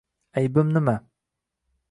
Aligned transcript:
Aybim 0.39 0.73
nima? 0.73 0.95